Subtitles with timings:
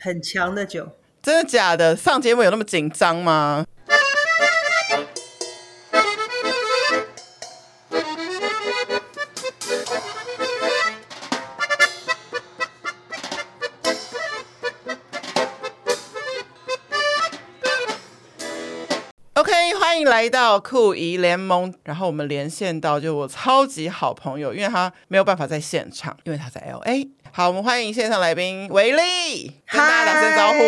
[0.00, 0.88] 很强的酒。
[1.22, 1.94] 真的假的？
[1.94, 3.64] 上节目有那么紧张吗？
[20.10, 27.08] 来到酷姨联盟，然后我们连线到就我超级好朋友，因为他没有办法在现场，因为他在 LA。
[27.30, 30.58] 好，我们欢迎线上来宾维利，跟大家打声招呼。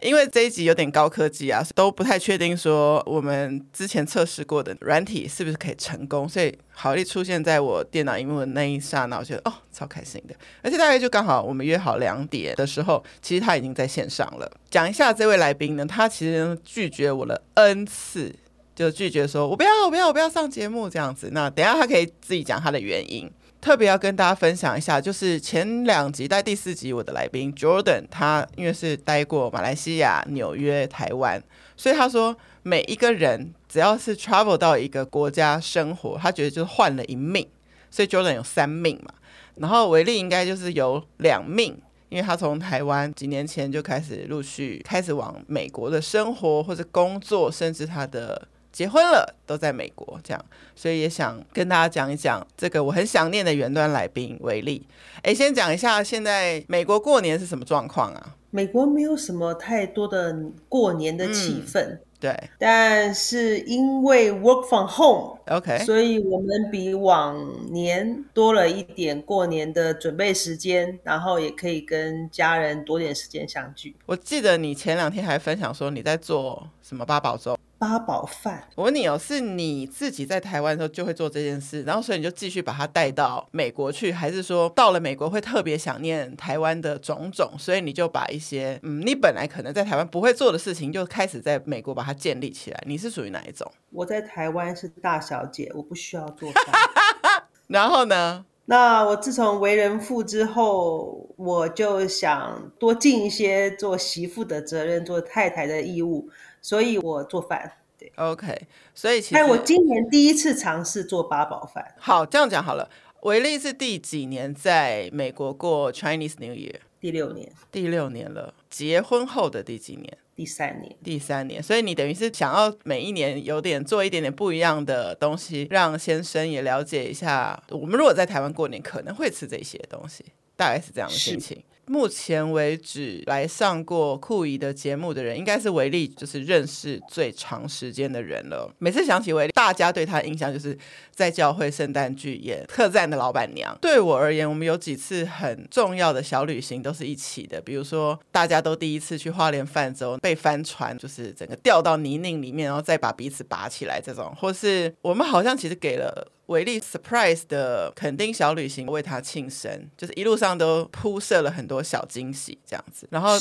[0.00, 10.34] 因为这一集有点高科技啊，都不太确定说我们之前测试过的软体是不是可以成功，所以好利出现在我电脑荧幕的那一刹那，我觉得哦超开心的。
[10.62, 14.50] 而且大概就刚好我们约好两点的时候，其实他已经在线上了。
[14.70, 18.34] 讲一下这位来宾呢，他其实拒绝我了 N 次。
[18.78, 21.30] 就拒绝说，我不要，我不要，我不要上节目这样子。
[21.32, 23.28] 那等下他可以自己讲他的原因。
[23.60, 31.42] 特别要跟大家分享一下，就是前两集在第四集，我的来宾 Jordan，他因为是待过马来西亚、纽约、台湾，
[31.76, 37.44] 所以他说每一个人只要是 travel 到一个国家生活，他觉得就是换了一命。
[37.90, 39.12] 所以 Jordan 有三命嘛，
[39.56, 41.76] 然后维利应该就是有两命，
[42.10, 48.46] 因为他从台湾几年前就开始陆续开始往美国的生活或者工作，甚至他的。
[48.72, 54.86] 结婚了，都在美国，这样，所以也想跟大家讲一讲这个我很想念的远端来宾为例。
[55.22, 58.34] 哎，先讲一下现在美国过年是什么状况啊？
[58.50, 60.34] 美国没有什么太多的
[60.68, 61.80] 过年的气氛。
[61.82, 65.84] 嗯对，但是因为 work from home，OK，Okay.
[65.84, 67.40] 所以我们比往
[67.72, 73.94] 年多了一点过年的准备时间，然后也可以跟家人多点时间相聚。
[74.04, 77.56] 我记得你前两天还分享说你在做什么八宝粥。
[77.78, 92.82] 八宝饭，我问你哦，是你自己在台湾的时候就会做这件事，然后所以你就继续把它带到美国去，还是说到了美国会特别想念台湾的种种，所以你就把一些嗯，你本来可能在台湾不会做的事情，就开始在美国把它建立起来？
[92.84, 93.70] 你是属于哪一种？
[93.90, 97.44] 我在台湾是大小姐，我不需要做饭。
[97.68, 98.44] 然后呢？
[98.70, 106.28] 那我自从为人父之后，我就想多尽一些做媳妇的责任，做太太的义务。
[106.68, 108.66] 所以我做饭，对，OK。
[108.94, 111.94] 所以其实，哎，我今年第一次尝试做八宝饭。
[111.98, 112.90] 好，这样讲好了。
[113.22, 116.74] 维利是第几年在美国过 Chinese New Year？
[117.00, 118.52] 第六年，第六年了。
[118.68, 120.18] 结婚后的第几年？
[120.36, 121.62] 第三年，第三年。
[121.62, 130.22] 所以你等于是想要每一年有点做一点点不一样的东西，让先生也了解一下，我们如果在台湾过年可能会吃这些东西，
[130.54, 131.64] 大概是这样的心情。
[131.88, 138.70] 目前为止来上过酷姨的节目的人，应该是维利就是认识最长时间的人了。
[138.78, 140.76] 每次想起维利，大家对他的印象就是
[141.12, 143.76] 在教会圣诞剧演特赞的老板娘。
[143.80, 156.32] 对我而言，我们有几次很重要的小旅行都是一起的，比如说大家都第一次去花莲泛舟，被帆船就是整个掉到泥泞里面，然后再把彼此拔起来这种，或是我们好像其实给了。
[156.48, 163.06] 维利 surprise 的垦丁小旅行，为他庆生，就是一路上都铺设了很多小惊喜，这样子。
[163.10, 163.36] 然后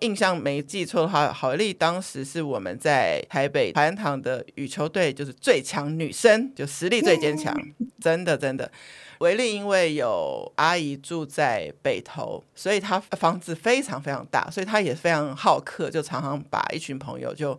[0.00, 7.56] 印象没记错的话，好丽当时是我们在台北海洋堂的羽球队，就是最强女生，就实力最坚强，
[7.98, 8.70] 真的真的。
[9.20, 17.58] 维利因为有阿姨住在北投，所以她房子非常非常大，所以她也非常好客，就常常把一群朋友就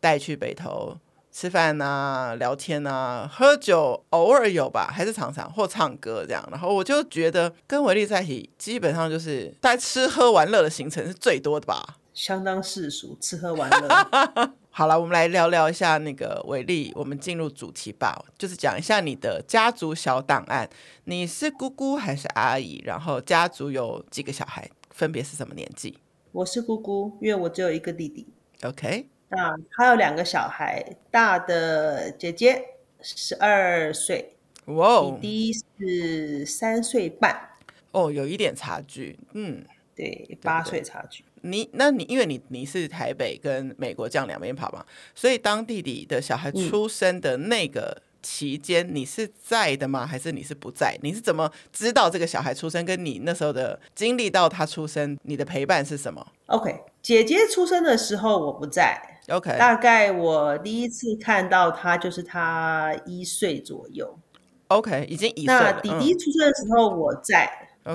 [0.00, 0.98] 带去北投。
[1.32, 6.46] 吃饭啊，聊天啊，喝酒偶尔有吧，还是常常或唱歌这样。
[6.50, 14.52] 然后我就觉得跟维力在一起，基本上就是大家吃喝玩乐的行程是最多的吧，相当世俗，吃喝玩乐。
[14.74, 20.68] 好了，我们来聊聊一下那个维利，我们进入主题吧，就是讲一下你的家族小档案。
[21.04, 22.82] 你是姑姑还是阿姨？
[22.84, 25.98] 然后家族有几个小孩，分别是什么年纪？
[26.32, 28.26] 我是姑姑，因为我只有一个弟弟。
[28.62, 29.08] OK。
[29.32, 32.62] 啊，他有两个小孩，大的姐姐
[33.00, 34.34] 十二岁，
[34.66, 37.48] 哇弟弟是三岁半，
[37.92, 39.64] 哦，有一点差距，嗯，
[39.96, 41.24] 对，八岁差距。
[41.44, 44.84] 你，那你，因为你你是台北跟美国这样两边跑嘛，
[45.14, 50.06] 所以当弟弟的小孩出生的那个期间，嗯、你是在的吗？
[50.06, 50.96] 还是你是不在？
[51.02, 52.84] 你是怎么知道这个小孩出生？
[52.84, 59.11] 跟你那时候的经历到他出生，你的陪伴是什么？OK，姐姐出生的时候我不在。
[59.28, 64.18] OK，大概我第一次看到他就是他一岁左右。
[64.68, 65.54] OK，已经一岁。
[65.54, 67.50] 那弟弟出生的时候我在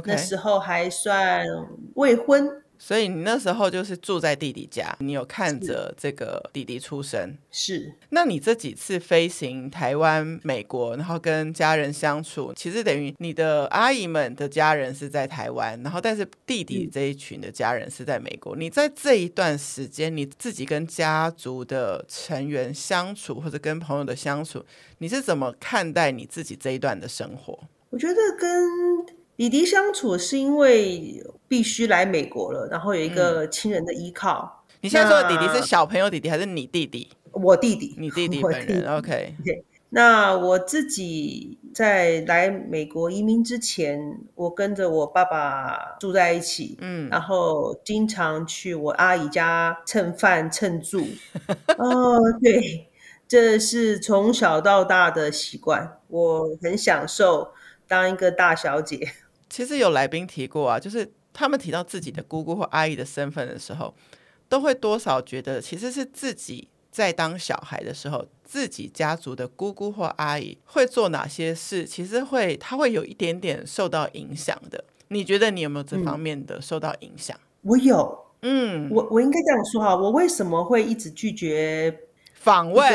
[0.06, 1.46] 那时候还算
[1.96, 2.64] 未婚。
[2.80, 7.36] 所以你那时候就是住在弟弟家，你有看着这个弟弟出生。
[7.52, 7.94] 是。
[8.10, 18.56] 那你这几次飞行台湾、美国，然后跟家人相处，其实等于你的阿姨们的家人是在台湾，然后但是弟弟这一群的家人是在美国。
[18.56, 24.64] 嗯、你在这一段时间，你自己跟家族的成员相处，或者跟朋友的相处，
[25.00, 27.60] 你是怎么看待你自己这一段的生活？
[27.90, 29.18] 我觉得跟。
[29.38, 34.64] 弟弟相处是因为必须来美国了，然后有一个亲人的依靠。
[34.68, 37.10] 嗯、你现在说的弟弟是小朋友弟弟还是你弟弟？
[37.32, 38.88] 我弟弟，你弟弟 本人。
[38.98, 39.36] OK。
[39.90, 51.08] 那我自己在来美国移民之前，我跟着我爸爸住在一起，嗯，然后经常去我阿姨家蹭饭蹭住。
[51.80, 52.90] 哦，对，
[53.30, 57.54] 这是从小到大的习惯，我很享受
[57.88, 59.10] 当一个大小姐。
[59.50, 61.10] 其实有来宾提过啊，就是
[61.40, 63.94] 他们提到自己的姑姑或阿姨的身份的时候，
[64.50, 74.84] 都会多少觉得其实是自己在当小孩的时候，自己家族的姑姑或阿姨会做哪些事，其实会他会有一点点受到影响的。
[75.10, 77.38] 你觉得你有没有这方面的受到影响？
[77.38, 81.96] 嗯、我有，嗯，我我应该这样说哈，我为什么会一直拒绝
[82.34, 82.90] 访问？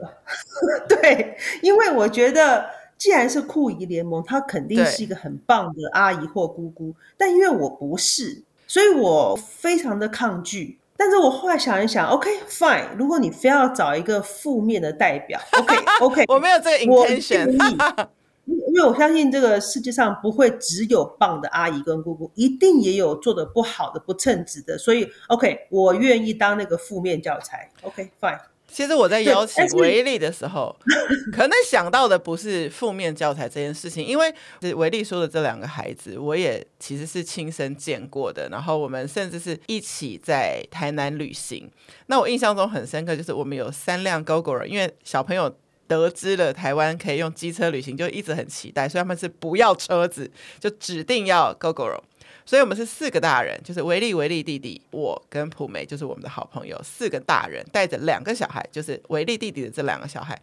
[0.88, 2.85] 对，因为我觉得。
[2.98, 6.94] 既然是酷姨联盟，她肯定是一个很棒的阿姨或姑姑。
[7.16, 10.78] 但因为我不是，所以我非常的抗拒。
[10.98, 17.52] 但是我后来想一想，OK fine，如果你非要找一个负面的代表， OK OK， 我没有这个 intention，
[18.46, 24.78] 因为我相信这个世界上不会只有棒的阿姨跟姑姑，一定也有做的不好的、不称职的。
[24.78, 27.70] 所以 OK，我愿意当那个负面教材。
[27.82, 28.40] OK fine。
[28.76, 30.76] 其实我在邀请维利的时候，
[31.32, 34.34] 可能想到的不是负面教材这件事情，因为
[34.74, 38.50] 维利说的这两个孩子，我也其实是亲身见过的。
[38.50, 41.70] 然后我们甚至是一起在台南旅行。
[42.08, 45.56] 那我印象中很深刻，就是我们有三辆 Gogoro，因为小朋友
[45.88, 50.30] 得知了台湾可以用机车旅行，就一直很期待，所以他们是不要车子，
[50.60, 52.02] 就指定要 Gogoro。
[52.46, 60.40] 所以，我们是四个大人，就是维利、维利弟弟，我跟普梅，就是我们的好朋友，四个大人带着两个小孩，就是维利弟弟的这两个小孩，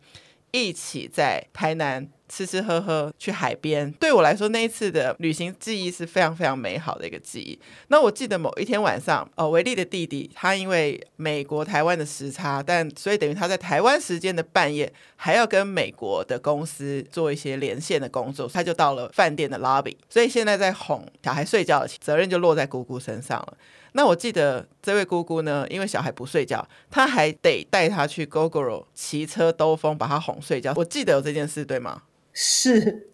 [0.53, 2.07] 一起在台南。
[2.29, 7.59] 吃吃喝喝，去海边，对我来说那一次的旅行记忆是非常非常美好的一个记忆。
[7.89, 23.57] 那我记得某一天晚上，呃，维利的弟弟他因为美国台湾的时差，但所以等于他在台湾时间的半夜还要跟美国的公司做一些连线的工作，他就到了饭店的 lobby，所以现在在哄小孩睡觉责任就落在姑姑身上了。
[23.94, 30.74] 那我记得这位姑姑呢，因为小孩不睡觉，她还得带他去 Gogoro 骑车兜风，把他哄睡觉。
[30.75, 32.04] 我记得有这件事，对吗？
[32.34, 33.10] 是，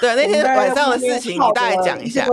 [0.00, 2.26] 对，那天晚上的事情，你大概讲一下。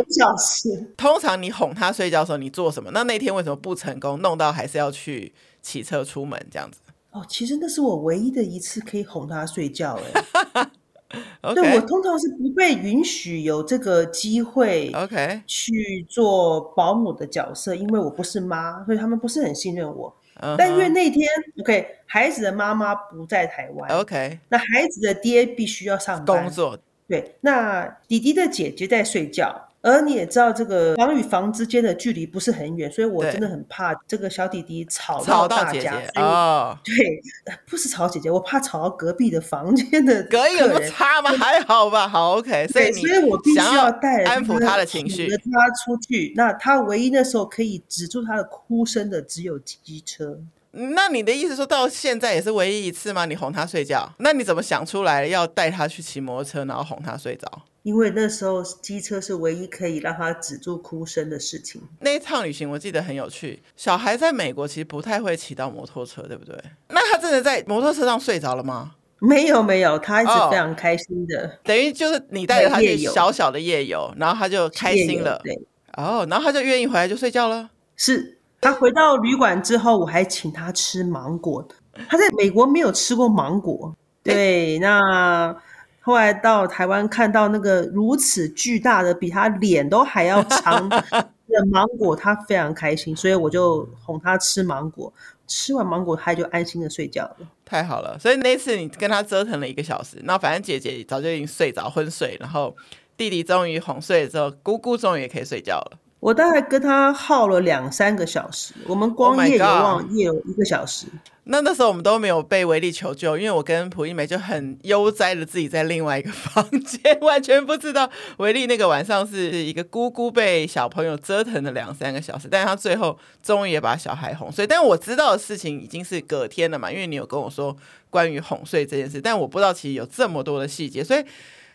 [0.97, 2.89] 通常你哄他睡觉的时候，你做什么？
[2.91, 4.19] 那那天为什么不成功？
[4.19, 6.79] 弄到还是要去骑车出门这样子？
[7.11, 9.97] 哦，其实那是我唯一的一次可以哄他睡觉。
[10.13, 10.23] 哎
[10.53, 10.67] ，Okay.
[11.53, 20.13] 对，我通常是不被允许有这个机会，OK，去做保姆的角色，因为我不是妈，所以他们不是很信任我。
[20.41, 20.55] Uh huh.
[20.57, 21.27] 但因为那天
[21.61, 26.77] ，OK，孩子的妈妈不在台湾，OK，那孩子的爹必须要上班工作，
[27.07, 29.69] 对，那弟弟的姐姐在睡觉。
[29.85, 36.01] 而你也知道，这个房与房之间的距离不是很远，所以我真的很怕这个小弟弟吵到大家。
[36.15, 37.21] 哦，对，
[37.69, 40.23] 不是吵姐姐，我怕吵到隔壁的房间的。
[40.27, 41.29] 隔音有差吗？
[41.37, 42.67] 还好吧，好 OK。
[42.69, 46.33] 所以，所以我必须要带安抚他的情绪，带他出去。
[46.35, 50.39] 那他唯一那时候可以止住他的哭声的，只有机车。
[50.71, 53.25] 那你的意思说到现在也是唯一一次吗？
[53.25, 54.11] 你哄他睡觉？
[54.17, 57.61] 那你怎么想出来要带他去骑摩托车，然后哄他睡着？
[57.85, 61.79] 因为那时候机车是唯一可以让他止住哭声的事情。
[61.99, 63.61] 那一趟旅行我记得很有趣。
[63.75, 66.59] 小孩在美国其实不太会骑到摩托车，对不对？
[66.89, 68.95] 那他真的在摩托车上睡着了吗？
[69.19, 71.41] 没有没有，他一直非常开心的。
[71.41, 75.39] Oh, 等于就是你带着他去小小的夜游，然后他就开心了。
[75.43, 75.53] 对。
[75.95, 77.69] 哦，oh, 然后他就愿意回来就睡觉了。
[77.95, 81.67] 是他回到旅馆之后，我还请他吃芒果。
[82.09, 83.95] 他在美国没有吃过芒果。
[84.23, 85.55] 对，那。
[86.05, 95.11] 后来到台湾看到那个如此巨大的，比他脸都还要长的芒果，他非常开心，所以我就哄他吃芒果。
[95.47, 97.37] 吃完芒果，他就安心的睡觉了。
[97.65, 102.75] 太好了，所以那次你跟他折腾了一个小时，那反正姐姐早就已经睡着昏睡，然后
[103.17, 105.97] 弟弟终于哄睡了之后，姑姑终于也可以睡觉了。
[106.25, 111.05] 我大概跟他耗了两三个小时，我们光夜游望夜游一个小时。
[111.05, 124.65] Oh 那那时候我们都没有被维利求救，因为我跟蒲一梅就很悠哉的自己在另外一个 房间，完全不知道维利那个晚上是一个姑姑被小朋友折腾了两三个小时，但是他最后终于也把小孩哄睡。
[124.65, 127.77] 但我知道的事情已经是隔天了嘛，因为你有跟我说
[128.09, 131.23] 关于哄睡这件事，但我不知道其实有这么多的细节，所以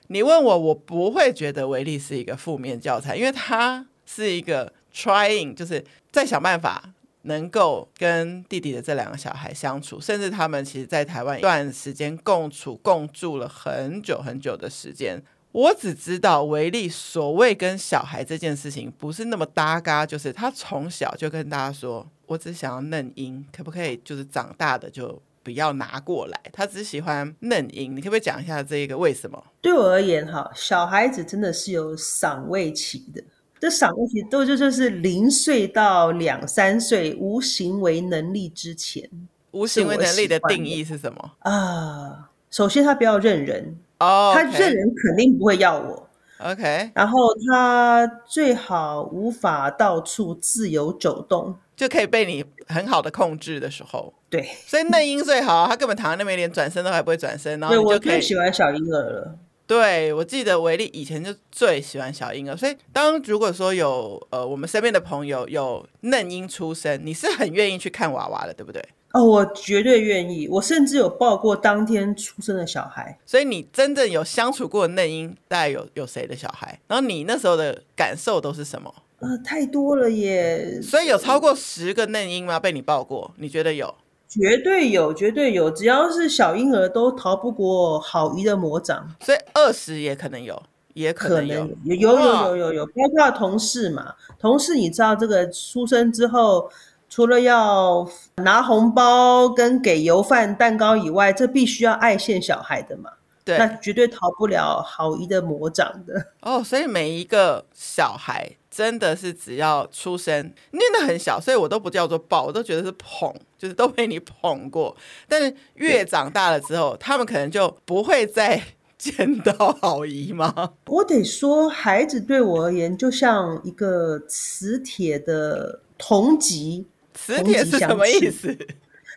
[0.09, 6.93] 你问我，我不会觉得维利是一个负面教材，因为他是一个 trying，就是在想办法。
[7.25, 15.23] 能够跟弟弟的这两个小孩相处，甚至他们其实，在台湾一段时间共处共住了很久很久的时间。
[15.53, 24.01] 我只知道维利所谓跟小孩这件事情不是那么搭嘎，就是他从小就跟大家说：“我只想要嫩婴，可不可以？
[24.03, 27.95] 就是长大的就不要拿过来。”他只喜欢嫩婴。
[27.95, 29.45] 你可不可以讲一下这个为什么？
[29.61, 33.23] 对我而言，哈，小孩子真的是有赏味期的。
[33.61, 39.09] 这赏味期都就就是零岁到两三岁无行为能力之前，
[39.51, 42.31] 无行为能力的定义是什么啊？
[42.51, 46.09] 首先他不要认人哦，他认人肯定不会要我。
[46.39, 54.15] OK，然后他最好无法到处自由走动，就可以被你很好的控制的时候。
[54.31, 59.37] 对，所以嫩婴最好，他根本躺在那边连转身都还不会转身，然后我最喜欢小婴儿了。
[59.71, 68.85] 对，我记得维利以前就最喜欢小婴儿，所以当如果说有呃我们身边的朋友有嫩婴出生，你是很愿意去看娃娃的，对不对？
[69.13, 73.17] 哦，我绝对愿意，我甚至有抱过当天出生的小孩。
[73.25, 76.77] 所以你真正有相处过的嫩婴，大概有有谁的小孩？
[76.89, 78.93] 然后你那时候的感受都是什么？
[79.21, 80.81] 呃，太多了耶！
[80.83, 82.59] 所以有超过十个嫩婴吗？
[82.59, 83.33] 被你抱过？
[83.37, 83.95] 你觉得有？
[84.31, 90.63] 绝对有，绝对有，只要是小婴儿都逃不过好姨的魔掌，所以二十也可能有，
[90.95, 96.71] 也可能有，有有有有有有，包括同事嘛，同事你知道这个出生之后，
[97.09, 103.11] 除了要拿红包跟给油饭蛋糕以外，这必须要爱现小孩的嘛。
[103.45, 106.63] 对，那绝对逃不了好姨的魔掌的哦。
[106.63, 110.37] 所以每一个小孩真的是只要出生，
[110.71, 114.97] 念得很小，所以我都不叫做抱，我都觉得是捧，就是都被你捧过。
[115.29, 118.63] 但是越长大了之后，他们可能就不会再
[118.97, 120.73] 见到好姨妈？
[120.87, 128.57] 我得说，孩子对我而言就像一个磁铁的同极，磁铁是什么意思？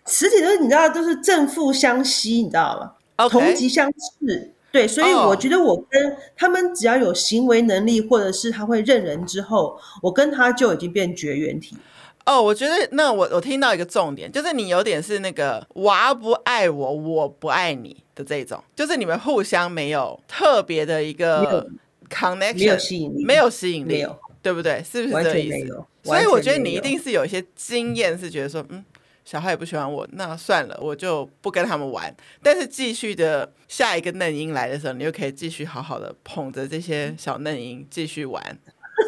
[0.05, 3.29] 磁铁就是你知道，就是正负相吸，你知道吧？Okay.
[3.29, 11.77] 同级相斥，对，所以我觉得我跟他们只要有行为能力，或者是他会认人之后，我跟他就已经变绝缘体。
[12.25, 21.69] 哦，我觉得那我我听到一个重点，就是你有点是那个娃不爱我，我不爱你的这种，就是你们互相没有特别的一个
[22.09, 24.07] connection，没有吸引力，没有吸引力，
[24.41, 24.83] 对不对？
[24.83, 25.83] 是不是这个意思？
[26.01, 28.83] 所以我觉得你一定是有一些经验，是觉得说，嗯。
[29.25, 32.13] 小孩也不喜欢我，那算了，我就不跟他们玩。
[32.41, 38.57] 但是继续的下一个嫩婴来的时候，你就可以继续好好的捧着这些小嫩婴继续玩。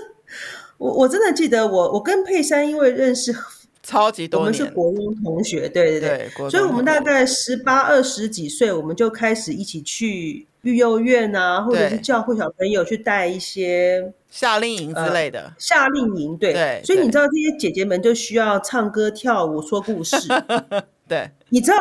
[0.77, 3.35] 我我真的记得我我跟佩珊因为认识
[3.83, 14.13] 超级多年，我们是国中同学，对对对，对所以我们大概十八二十几岁，我们就开始一起去育幼院啊，或者是教会小朋友去带一些。
[14.35, 20.17] 夏令营之类的，呃、夏令营对，对，所以你知道这些姐姐们就需要唱歌跳舞说故事，
[21.07, 21.77] 对，你知道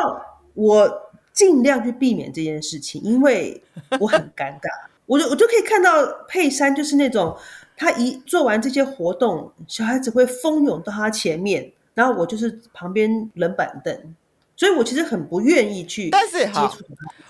[0.53, 0.89] 我
[1.33, 3.61] 尽量去避免这件事情，因为
[3.99, 4.69] 我很尴尬，
[5.05, 5.91] 我就我就可以看到
[6.29, 7.35] 佩珊就是那种，
[7.75, 14.15] 她一做完这些活动，小孩子会蜂拥到她前面，然后我就是旁边冷板凳。
[14.57, 16.73] 所以我其实很不愿意去，但是好，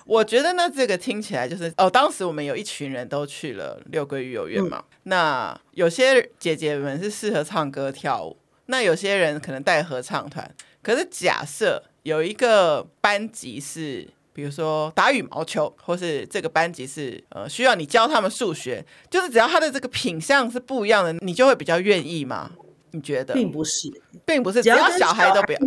[0.06, 10.54] 我觉得呢，这个听起来就是哦，当时我们有一群人都去了六个育幼院嘛，嗯、那有些姐姐们是适合唱歌跳舞，那有些人可能带合唱团。
[10.84, 22.52] 可是假设有一个班级是，比如说打羽毛球，或是这个班级是呃需要你教他们数学，就是只要他的这个品相是不一样的，你就会比较愿意吗？
[22.92, 23.34] 你觉得？
[23.34, 23.90] 并不是，
[24.26, 25.60] 并不是，只要小孩都不要。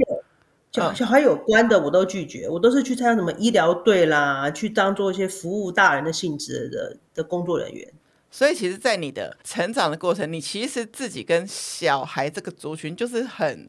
[0.78, 7.92] 小小孩有关的我都拒绝，我都是去参加什么医疗队啦，去当做一些服务大人的性质的的工作人员。
[8.30, 13.68] 所以其实，在你的成长的过程，你其实自己跟小孩这个族群就是很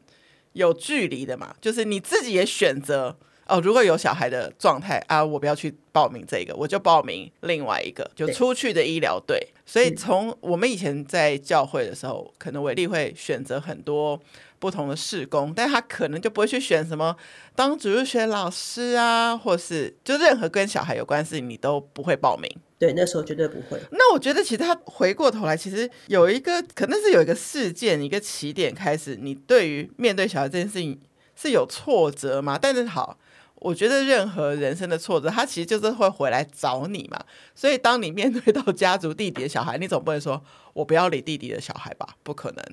[0.52, 3.16] 有距离的嘛，就是你自己也选择
[3.50, 9.48] 哦，如果有小孩的状态啊，我不要去报名这个，我就报名另外一个，就出去的医疗队。
[9.66, 14.20] 所以从我们以前在教会的时候，可能伟力会选择很多
[14.58, 17.16] 不同的事工，但他可能就不会去选什么
[17.56, 22.48] 当主日学老师啊，或是就任何跟小孩有关的事情，你都不会报名。
[22.78, 23.78] 对，那时候绝对不会。
[23.90, 30.98] 那我觉得，其实他回过头来，其实有一个可能是有一个事件，一个起点开始，你对于面对小孩这件事情
[31.36, 32.58] 是有挫折吗？
[32.60, 33.18] 但是好。
[33.60, 37.20] 我觉得任何人生的挫折，他其实就是会回来找你嘛。
[37.54, 42.08] 所以当你面对到家族弟弟的小孩，你总不能说我不要理弟弟的小孩吧？
[42.22, 42.64] 不可能。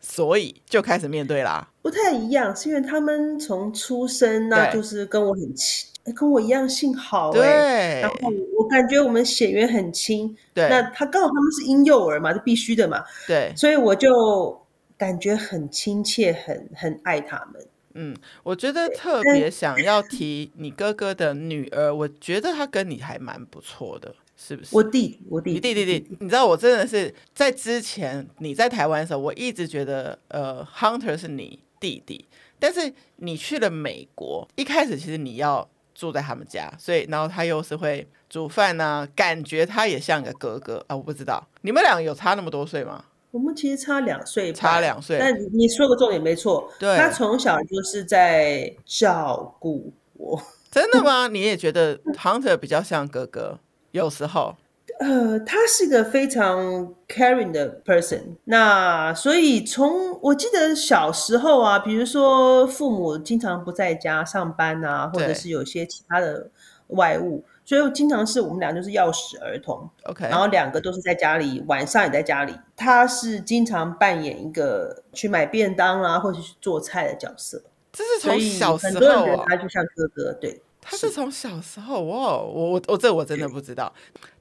[0.00, 1.66] 所以就开始面对啦。
[1.80, 7.30] 不太一样，是因为他们从出生那就是跟我很亲，跟我一样姓郝。
[7.30, 8.00] 对。
[8.02, 8.16] 然后
[8.58, 10.36] 我感觉我们血缘很亲。
[10.52, 10.68] 对。
[10.68, 13.02] 那他刚好他们是婴幼儿嘛，是必须的嘛。
[13.26, 13.52] 对。
[13.56, 14.62] 所以我就
[14.98, 17.66] 感觉很亲切，很很爱他们。
[17.94, 24.74] 嗯，我觉得特别想要提你哥哥的女儿，我觉得她跟你还蛮不错的，是不是？
[24.74, 32.26] 我弟，我弟，你弟弟弟，你知道我真的是在之前你在台湾的时候，我一直觉得呃，Hunter 是你弟弟，
[32.58, 43.04] 但是你去了美国，一开始其实你要住在他们家，所以然后他又是会煮饭呢、啊，感觉他也像个哥哥啊，我不知道你们两个有差那么多岁吗？
[43.34, 45.18] 我们其实差两岁，差两岁。
[45.18, 50.40] 但你说个重点没错，对，他从小就是在照顾我。
[50.70, 51.26] 真的吗？
[51.26, 53.58] 你也觉得 Hunter 比较像哥哥？
[53.90, 54.54] 有时候，
[55.00, 58.36] 呃，他是个非常 caring 的 person。
[58.44, 66.48] 那所以从我记得小时候啊，比如说父母经常不在家上班啊，或者是有些其他的
[66.88, 67.44] 外务。
[67.66, 72.54] 所以经常是我们俩就是钥匙儿童，OK，然后两个都是在家里，晚上也在家里。
[72.76, 77.62] 他是经常扮演一个去买便当啊，或者去做菜的角色。
[77.90, 80.60] 这是从小时候，很多人觉得他就像哥哥，对。
[80.82, 83.90] 他是从小时候，哇，我我我这我真的不知道。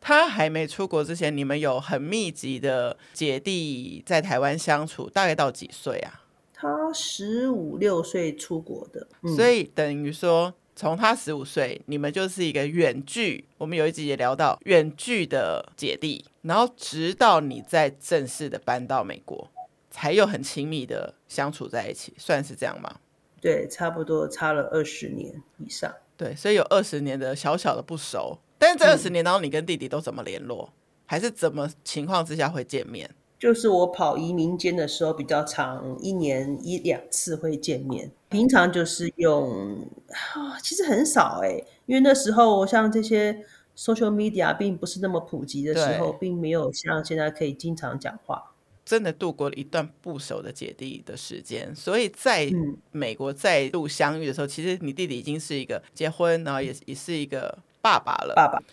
[0.02, 6.20] 他还没出国之前，你们有很密集的姐弟在台湾相处，大概到几岁啊？
[6.54, 10.54] 他十五六岁出国的，嗯、所以等于说。
[10.76, 13.46] 从他十五岁，你们就是一个远距。
[13.58, 19.50] 我们有一集也聊到远距的姐弟，然后直到你在正式的搬到美国，
[19.92, 22.96] 才有很亲密的相处在一起，算是这样吗？
[23.40, 25.94] 对，差不多差了二十年以上。
[26.16, 28.40] 对，所以有二十年的小小的不熟。
[28.58, 30.72] 但是这二十年当中，你跟弟弟都怎么联络？
[31.06, 33.10] 还是怎么情况之下会见面？
[33.44, 38.10] 就是我跑移民间的时候比较长，一年一两次会见面。
[38.30, 39.86] 平常就是用，
[40.34, 43.44] 啊，其实很少哎，因为那时候像这些
[43.76, 48.42] social media 并不是那么普及的时候，并没有像现在可以经常讲话。
[48.86, 52.50] 真的度过了一段不熟的姐弟的时间，所以在
[52.92, 58.34] 美国再度相遇的时候，嗯，其实你弟弟已经是一个结婚，然后也也是一个爸爸了。
[58.38, 58.64] 爸爸。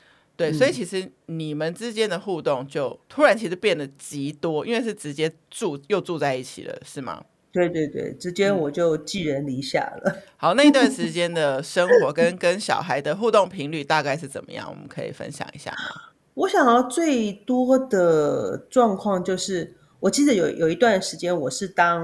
[0.40, 7.22] 对，所以其实你们之间的互动就突然其实变得极多，因为是直接住又住在一起了，是吗？
[7.52, 10.02] 对对对，直接我就寄人篱下了。
[10.06, 14.66] 嗯、 好，那一段时间的生活跟跟小孩的互动频率大概是怎么样？
[14.70, 16.00] 我们可以分享一下吗？
[16.32, 22.02] 我想要最多的状况就是，我记得有有一段时间我是当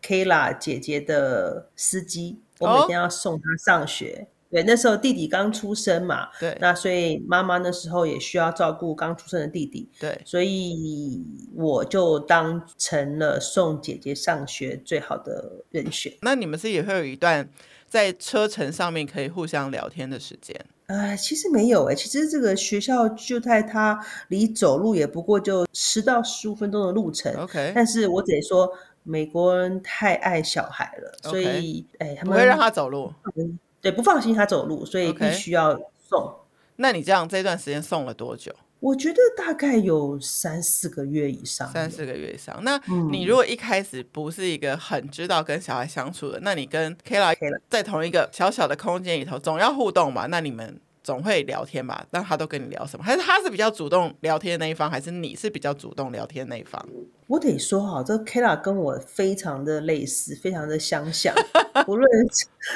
[0.00, 4.26] Kayla 姐姐的司机，我每天要送她上学。
[4.26, 11.22] 哦对，那时候弟弟刚出生嘛，对，那所以妈妈那时候也需要照顾刚出生的弟弟，对，所以
[11.54, 16.12] 我就当成了送姐姐上学最好的人选。
[16.22, 17.46] 那你们是也会有一段
[17.88, 20.58] 在车程上面可以互相聊天的时间？
[20.86, 27.72] 呃，其实没有诶，其实这个学校就在他离走路也不过就十到十五分钟的路程，OK。
[27.74, 28.66] 但是我得说，
[29.02, 33.12] 美国人太爱小孩了.所以哎，他们不会让他走路。
[33.36, 36.34] 嗯对，不放心他走路，所以必须要送。
[36.76, 38.54] 那你这样这段时间送了多久？
[38.80, 41.68] 我觉得大概有三四个月以上。
[41.72, 42.62] 三四个月以上。
[42.62, 47.34] 那你如果一开始不是一个很知道跟小孩相处的，嗯、那你跟 Kayla
[47.68, 50.26] 在同一个小小的空间里头，总要互动嘛？
[50.26, 52.06] 那你们总会聊天吧？
[52.10, 53.02] 那他都跟你聊什么？
[53.04, 56.80] 还是他是比较主动聊天的那一方，还是你是比较主动聊天的那一方？
[57.26, 61.34] 我得说哈，这 Kayla 跟我非常的类似，非常的相像。
[61.88, 62.08] 无论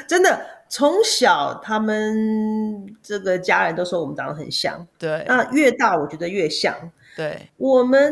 [0.08, 4.86] 真的从小，他们这个家人都说我们长得很像。
[4.96, 6.74] 对，那越大我觉得越像。
[7.14, 8.10] 对，我们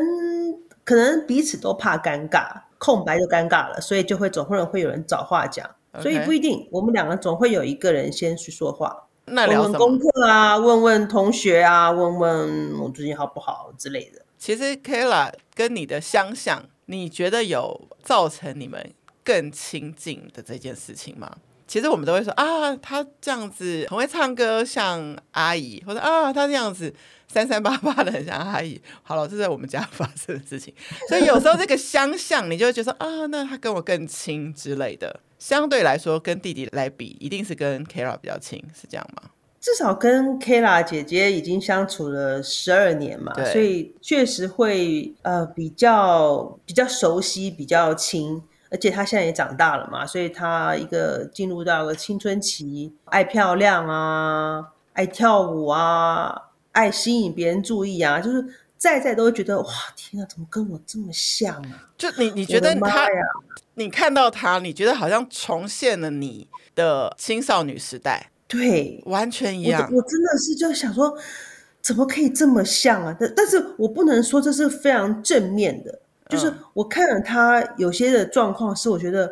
[0.84, 5.66] 可能彼此都怕尴尬，空白就尴尬了，所以就会总会会有人找话讲。
[6.02, 9.06] 所以不一定，我们两个总会有一个人先去说话。
[9.24, 9.78] 那聊什么？
[9.78, 14.20] 问问功课啊，问问同学啊，问问我最近好不好之类的。
[14.36, 18.92] 其实 Kayla 跟你的相像，你觉得有造成你们
[19.24, 21.38] 更亲近的这件事情吗？
[21.70, 26.92] 其实我们都会说啊，他这样子很会唱歌，像阿姨，或者啊，他这样子
[27.28, 28.80] 三三八八的很像阿姨。
[29.04, 30.74] 好了，这是在我们家发生的事情，
[31.08, 35.20] 所以有时候这个相像，你就会觉得说啊，那他跟我更亲之类的。
[35.38, 39.30] 相对来说，跟弟弟来比，一定是跟 Kara 比较亲，是这样吗？
[39.60, 48.42] 至少跟 Kara 姐姐已经相处了十二年嘛，所以确实会呃比较比较熟悉，比较亲。
[48.70, 58.44] 而且她现在也长大了嘛，所以她一个进入到了青春期，爱漂亮啊，爱跳舞啊，爱吸引别人注意啊，就是
[58.78, 61.90] 在在都会觉得哇，天啊，怎么跟我这么像啊？
[61.98, 63.06] 就你你觉得她，
[63.74, 68.30] 你看到她，你觉得好像重现了你的青少女时代。
[68.46, 69.88] 对，完全一样。
[69.92, 71.16] 我，我真的是就想说，
[71.80, 73.16] 怎么可以这么像啊？
[73.18, 79.30] 但但是我不能说这是非常正面的，就是我看了他有些的状况，是我觉得，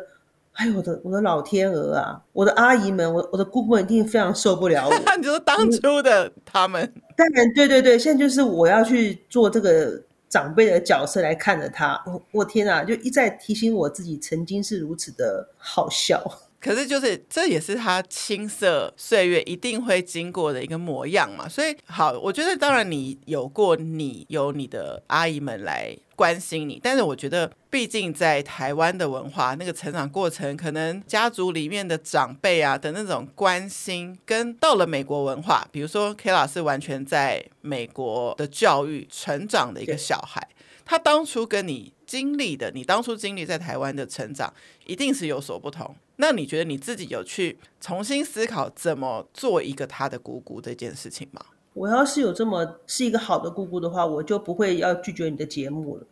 [0.53, 4.93] 哎呦我的我的老天鹅啊，我的阿姨们，我我的姑姑们一定非常受不了我。
[5.17, 6.93] 你说当初的他们？
[7.15, 12.01] 当然，对对对，现在就是我要去做这个长辈的角色来看着他。
[12.05, 16.21] 我我天啊，就一再提醒我自己，曾经是如此的好笑。
[16.61, 21.47] 可是，就是这也是他青涩岁月一定会经过的一个模样嘛。
[21.47, 40.45] 所以，好，我觉得当然你有过，你有你的阿姨们来关心你，但是我觉得，毕竟在台湾的文化那个成长过程，可能家族里面的长辈啊的那种关心，跟到了美国文化，比如说 Kara 是完全在美国的教育成长的一个小孩，
[40.83, 44.51] 他当初跟你经历的，你当初经历在台湾的成长，
[44.87, 45.95] 一定是有所不同。
[46.15, 51.45] 那你觉得你自己有去重新思考怎么做一个他的姑姑这件事情吗？
[51.79, 56.05] 我要是有这么是一个好的姑姑的话，我就不会要拒绝你的节目了。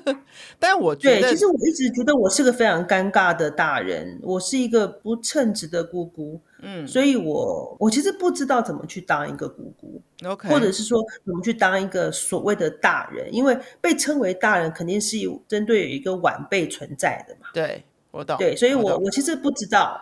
[0.60, 6.38] 但我觉得，对，其实我一直觉得我是个非常尴尬的大人，我是一个不称职的姑姑。
[6.60, 17.48] 嗯，所以我我其实不知道怎么去当一个姑姑，OK，或者是说怎么去当一个所谓的大人，因为被称为大人肯定是有针对有一个晚辈存在的嘛。
[17.54, 17.82] 对。
[18.10, 19.98] 我懂，对，所以我我，我其实不知道。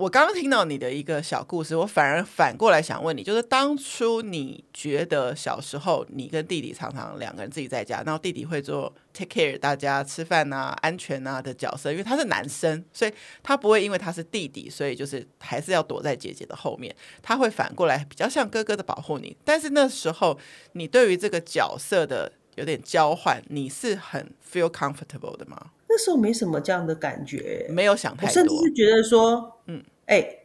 [0.00, 19.36] 我刚刚听到你的一个小故事，我反而反过来想问你，就是当初你觉得小时候你跟弟弟常常两个人自己在家，然后弟弟会做 take care 大家吃饭啊、安全啊的角色，因为他是男生，所以他不会因为他是弟弟，所以就是还是要躲在姐姐的后面，他会反过来比较像哥哥的保护你。
[19.44, 20.38] 但是那时候
[20.72, 25.72] 你对于这个角色的有点交换，你是很 feel comfortable 的吗？
[25.92, 30.42] 那时候没什么这样的感觉，没有想太多，我甚至是觉得说，嗯，哎、欸，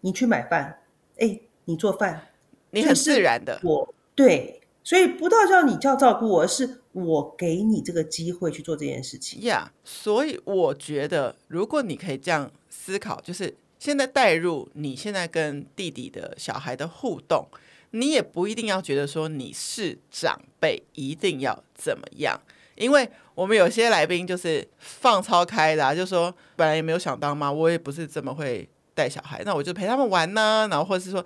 [0.00, 0.80] 你去买饭，
[1.18, 2.28] 哎、欸，你做饭，
[2.70, 9.70] 你很自然的，我对，所以不到叫你叫照顾我，而是我给你这个机会去做这件事情呀。
[9.70, 17.46] Yeah, 所以我觉得，如果你可以这样思考，就是现在带入你现在跟弟弟的小孩的互动，
[17.90, 22.40] 你也不一定要觉得说你是长辈，一定要怎么样。
[22.76, 31.24] 因为我们有些来宾就是放超开的，啊，就说本来也没有想当妈，我也不是这么会带小孩，那我就陪他们玩呢，然后或者是说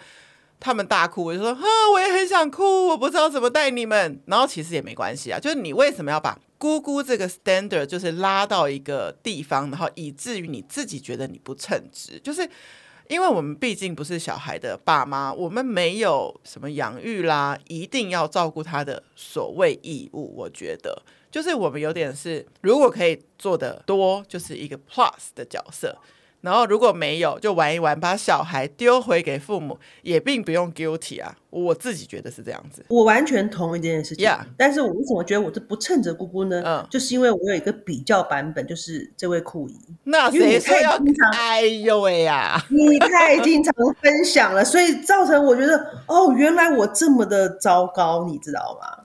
[0.59, 12.49] 他们大哭，我就说哈，我也很想哭，我不知道怎么带你们，然后其实也没关系啊，就是你为什么要把姑姑这个 standard 就是拉到一个地方，然后以至于你自己觉得你不称职，就是
[13.09, 21.03] 因为我们毕竟不是小孩的爸妈，我们没有什么养育啦，一定要照顾他的所谓义务，我觉得。
[21.31, 25.97] 就是我们有点是，如果可以做的多，就是一个 plus 的角色。
[26.41, 31.37] 然后如果没有，就玩一玩，把小孩丢回给父母，也并不用 guilty 啊。
[31.51, 32.85] 我自己觉得是这样子。
[32.89, 34.25] 我完全同意这件事情。
[34.27, 34.41] Yeah.
[34.57, 36.63] 但是我为什么觉得我这不称职姑姑呢？
[36.65, 39.77] 嗯，就是因为我有一个比较版本，就是这位酷姨。
[40.05, 40.99] 那谁说要？
[41.33, 42.63] 哎呦喂呀！
[42.69, 49.05] 你太经常分享了，所以造成我觉得，哦，原来我这么的糟糕，你知道吗？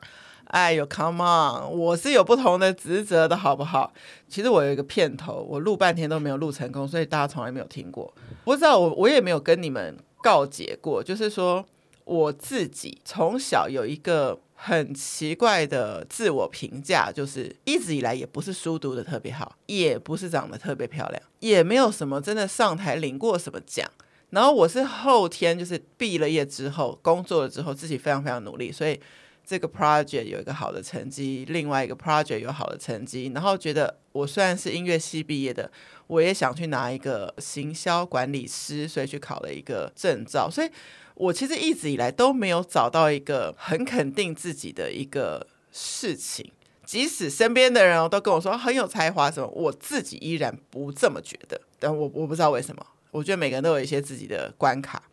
[0.54, 1.72] 哎呦，Come on！
[1.72, 3.92] 我是有不同的职责的，好不好？
[4.30, 8.14] 其实我有一个片头，我录半天都没有录成功，所以大家从来没有听过。
[8.44, 11.02] 不知道我，我也没有跟你们告解过。
[11.04, 11.66] 就是说，
[12.06, 23.90] 我自己从小有一个很奇怪的自我评价，就是一直以来也不是书读得特别好，也不是长得特别漂亮，也没有什么真的上台领过什么奖。
[24.30, 29.00] 然后我是后天就是毕了业之后，工作了之后，自己非常非常努力，所以。
[29.46, 35.70] 这个 project 有一个好的成绩，另外一个 project 有好的成绩，然后觉得我虽然是音乐系毕业的，
[36.08, 40.50] 我也想去拿一个行销管理师，所以去考了一个证照。
[40.50, 40.70] 所以
[41.16, 46.52] 我其实一直以来都没有找到一个很肯定自己的一个事情，
[46.86, 51.60] 即使身边的人都跟我说很有才华什么，我自己依然不这么觉得。
[51.80, 52.86] 但我我不知道为什么。
[53.12, 55.04] 我觉得每个人都有一些自己的关卡。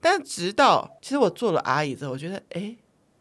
[0.00, 2.76] 但直到其实我做了阿姨之后，我觉得哎，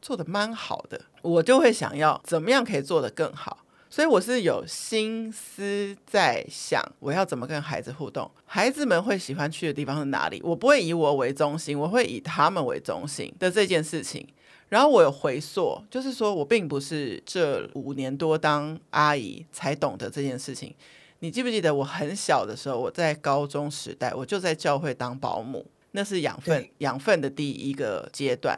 [0.05, 3.65] 做的蛮好的，我就会想要怎么样可以做得更好。
[3.89, 10.39] 所以我是有心思在想，我要怎么跟孩子互动，孩子们会喜欢去的地方是哪里？
[10.43, 14.27] 我不会以我为中心，我会以他们为中心的这件事情。
[14.69, 20.71] 然后我有回溯，就是说我并不是这五年多当阿姨才懂得这件事情。
[21.17, 28.55] 你记不记得我很小的时候，我在高中时代，我就在教会当保姆，那是养分养分的第一个阶段。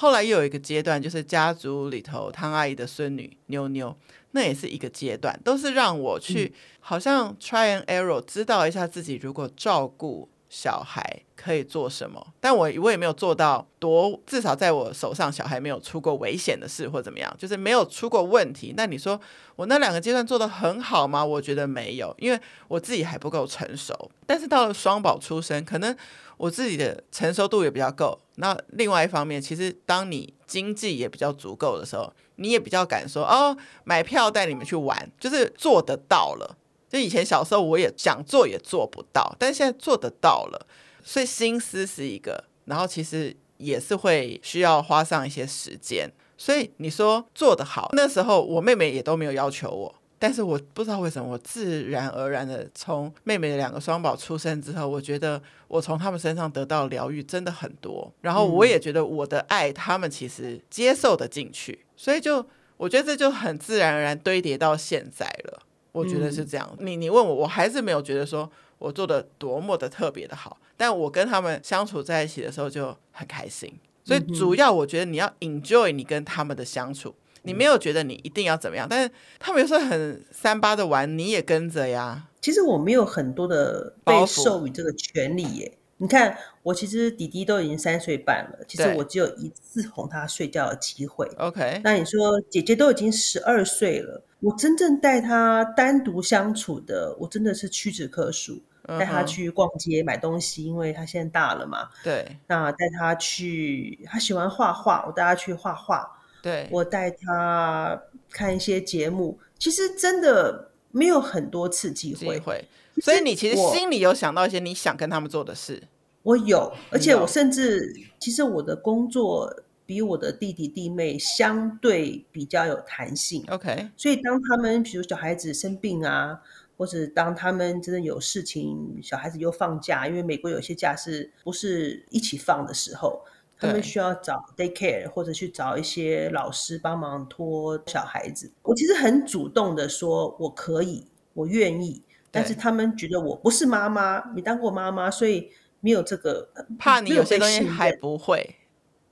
[0.00, 3.94] 后来又有一个阶段，就是家族里头汤阿姨的孙女妞妞。
[4.30, 12.34] 那也是一个阶段，都是让我去好像 try and error，知道一下自己如果照顾小孩可以做什么。
[12.40, 18.74] 但我我也没有做到多，至少在我手上小孩没有出过危险的事或怎么样，就是没有出过问题。
[18.76, 19.18] 那你说
[19.56, 21.24] 我那两个阶段做得很好吗？
[21.24, 24.10] 我觉得没有，因为我自己还不够成熟。
[24.26, 25.96] 但是到了双宝出生，可能
[26.36, 28.20] 我自己的成熟度也比较够。
[28.34, 36.56] 那另外一方面，其实当你经济也比较足够的时候，你也比较敢说哦，买票带你们去玩，就是做得到了。
[36.90, 40.66] 就以前小时候我也想做也做不到，但现在做得到了，
[41.04, 46.10] 所以心思是一个，然后其实也是会需要花上一些时间。
[46.36, 49.94] 所以你说做得好，那时候我妹妹也都没有要求我。
[50.18, 58.12] 但是我不知道为什么，我自然而然的从妹妹的两个双宝出生之后，我觉得我从他们身上得到疗愈真的很多。
[58.20, 62.44] 然后我也觉得我的爱，他们其实接受得进去，所以就
[62.76, 65.62] 我觉得这就很自然而然堆叠到现在了。
[65.92, 66.76] 我觉得是这样。
[66.78, 73.72] 你你问我，我还是没有觉得说我做的多么的特别的好，但我跟他们相处在一起的时候就很开心。
[74.04, 77.14] 所以主要我觉得你要 enjoy 你跟他们的相处。
[77.42, 82.26] 你没有觉得你一定要怎么样，但是他们有时候很三八的玩，你也跟着呀。
[82.42, 85.72] 其实我没有很多的被授予这个权利耶。
[86.00, 91.30] 你看，我其实弟弟都已经三岁半了，其实我只有一次哄他睡觉的机会。
[91.36, 98.62] OK，那你说姐姐都已经十二岁了，我真正带他单独相处的，我真的是屈指可数。
[98.98, 101.90] 带他去逛街买东西，因为他现在大了嘛。
[102.02, 106.10] 对，那带他去，他喜欢画画，我带他去画画。
[106.42, 112.64] 对，我带他看一些节目，其实真的没有很多次机会，机会。
[113.00, 115.82] 所以你其实心里有想到一些你想跟他们做的事。
[116.22, 123.44] 我有，而且我甚至其实我的工作比我的弟弟弟妹相对比较有弹性。
[123.48, 126.40] OK，所以当他们比如小孩子生病啊，
[126.76, 133.24] 或者当他们真的有事情，小孩子又放假，因为美国有些假是不是一起放的时候。
[133.62, 138.50] 他们需要找 daycare 或者去找一些老师帮忙托小孩子。
[138.62, 142.00] 我其实很主动的说，我可以，我愿意。
[142.30, 146.48] 但是他们觉得我不是妈妈，没当过妈妈，所所以没有这个。
[146.78, 148.56] 怕你有些东西还不会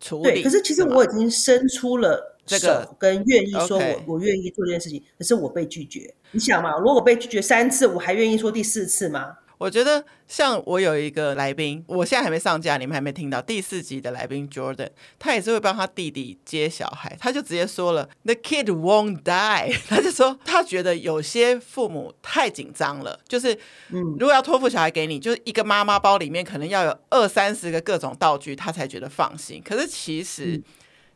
[0.01, 0.23] 处理。
[0.23, 6.15] 对，可是其实我已经伸出了手，跟愿意说我、这个、我愿意做这件事情，可是我被拒绝。
[6.33, 9.37] 你想嘛，如果被拒绝三次，我还愿意说第四次吗？
[9.59, 23.53] 我觉得像我有一个来宾，我现在还没上架，你们还没听到第四集的来宾 Jordan，他也是会帮他弟弟接小孩，他就直接说了，The kid won't die， 他就说他觉得有些父母太紧张了，就是，
[23.91, 29.61] 嗯，如果要托付小孩给你，就是一个妈妈包里面可能要有二三十个各种道具，他才觉得放心。
[29.65, 30.63] 可是其实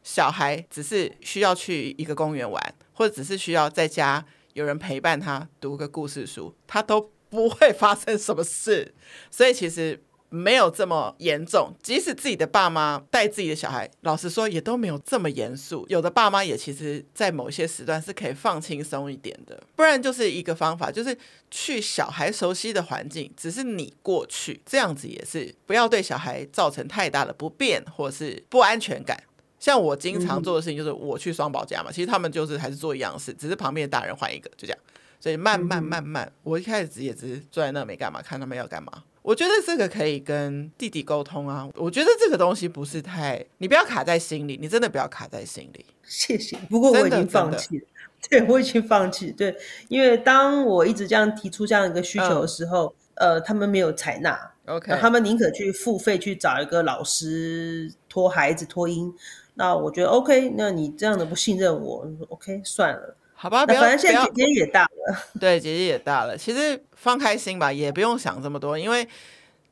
[0.03, 4.25] 小孩只是需要去一个公园玩，或者只是需要在家
[4.55, 7.13] 有人陪伴他读个故事书，他都。
[7.33, 8.93] 不会发生什么事，
[9.31, 11.73] 所以其实没有这么严重。
[11.83, 15.87] 即使自己的爸妈带自己的小孩，老实说也都没有这么严肃。
[15.89, 19.59] 有的爸妈也其实，在某些时段是可以放轻松一点的。
[19.75, 21.17] 不然就是一个方法，就是
[21.51, 29.19] 去小孩熟悉的环境，只是你过去这样子也是不要对小孩造成太大的不便或是不安全感。
[29.59, 34.79] 像我经常做的事情，就是我去双宝家嘛，其实他们就是还是做一样事，只是旁边的大人换一个，就这样。
[35.23, 39.05] 所以慢慢慢慢，嗯、我一开始也只是坐在那没干嘛，看他们要干嘛。
[39.23, 41.69] 我觉得这个可以跟弟弟沟通啊。
[41.77, 45.87] 我觉得这个东西不是太，你不要卡在心里，你真的不要卡在心里。
[46.03, 46.57] 谢谢。
[46.69, 47.87] 不过我已经放弃了，
[48.29, 49.31] 对，我已经放弃。
[49.31, 49.57] 对，
[49.87, 54.51] 因为当我一直这样提出这样一个需求的时候，嗯、呃，他们没有采纳。
[54.67, 59.15] OK，他们宁可去付费去找一个老师托孩子托婴。
[59.55, 63.17] 那我觉得 OK，那你这样的不信任我，OK，算了。
[63.43, 66.39] 好吧，不要，反正现在姐姐也大了， 对，姐姐也大了。
[66.39, 69.05] 其实放开心吧，也不用想这么多，因为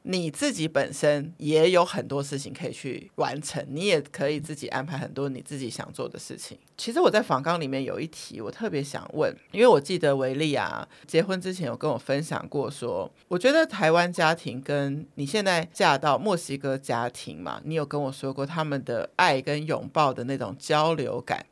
[0.03, 6.59] 你自己本身也有很多事情可以去完成，你也可以自己安排很多你自己想做的事情。
[6.77, 21.47] 其实我在访纲里面有一题，我特别想问，因为我记得维利啊结婚之前有跟我分享过说，说我觉得台湾家庭跟你现在嫁到墨西哥家庭嘛，你有跟我说过他们的爱跟拥抱的那种交流感，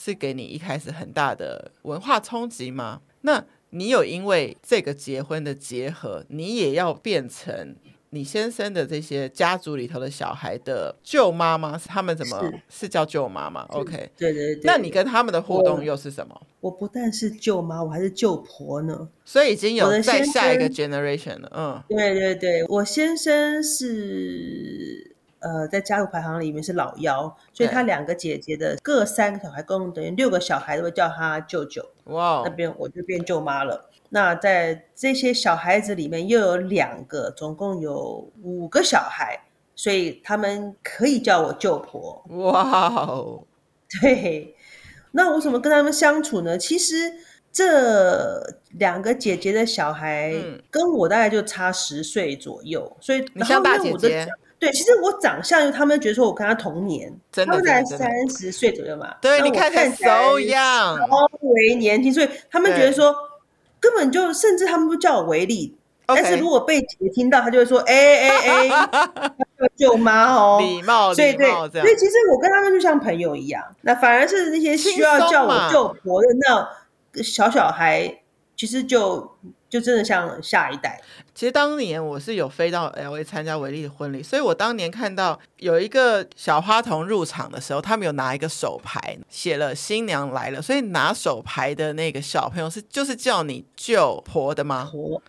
[0.00, 3.00] 是给你一开始很大的文化冲击吗？
[3.22, 7.74] 那你有因为这个结婚的结合，你也要变成
[8.10, 11.76] 你先生的这些家族里头的小孩的舅妈吗？
[11.84, 14.62] 他们怎么是，是叫舅妈吗？OK，对对对。
[14.62, 16.40] 那你跟他们的互动又是什么？
[16.60, 19.08] 我，我不但是舅妈，我还是舅婆呢。
[19.24, 21.52] 所以已经有在下一个 generation 了。
[21.52, 25.16] 嗯，对对对，我先生是。
[25.40, 31.84] 呃，在家族排行里面是老幺，所以他两个姐姐的各三个小孩，共等于六个小孩都会叫他舅舅。
[32.04, 33.88] 哇，那边我就变舅妈了。
[34.10, 39.38] 那在这些小孩子里面又有两个，总共有五个小孩，
[39.76, 42.24] 所以他们可以叫我舅婆。
[42.30, 43.44] 哇哦，
[44.00, 44.56] 对。
[45.12, 46.58] 那我怎么跟他们相处呢？
[46.58, 47.12] 其实
[47.52, 50.34] 这两个姐姐的小孩
[50.70, 54.26] 跟我大概就差十岁左右，所以你像大姐姐。
[54.58, 59.14] 对，其实我长相，他们觉得说我跟他同年，真的，他们才三十岁左右嘛。
[59.20, 63.14] 对，你看起来 so young，稍微年轻，所以他们觉得说
[63.78, 65.76] 根本就，甚至他们不叫我维利。
[66.06, 68.68] 但是如果被姐姐听到，他就会说，哎哎哎，
[69.58, 73.62] 叫舅妈哦， 礼貌，所以对，所以其实我跟他们就像朋友一样。
[73.82, 78.22] 那反而是那些需要叫我舅婆的那小小孩，
[78.56, 79.30] 其实就。
[79.68, 81.00] 就真的像下一代。
[81.34, 90.60] 其实当年我是有飞到 LA 参加维利的婚礼，所以我当年看到有一个小花童入场的时候，他们有拿一个手牌，写了新娘来了。
[90.60, 94.88] 所以拿手牌的那个小朋友是就是叫你舅婆的吗？
[94.90, 95.22] 婆，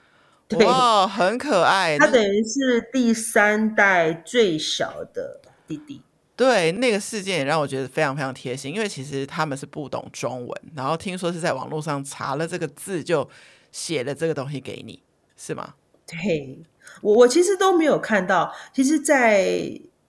[0.47, 1.99] 对，哇，很可爱。
[1.99, 6.01] 他等于是第三代最小的弟弟。
[6.35, 13.29] 对，那个事件也让我觉得非常非常贴心，因为其实他们是不懂中文，然后听说是在网络上查了这个字就。
[13.71, 15.01] 写了这个东西给你
[15.37, 15.73] 是吗？
[16.05, 16.57] 对，
[17.01, 18.53] 我我其实都没有看到。
[18.73, 19.43] 其实，在